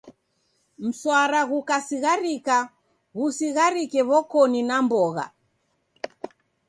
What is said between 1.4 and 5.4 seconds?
ghukasigharika, ghusigharike w'okoni na mbogha.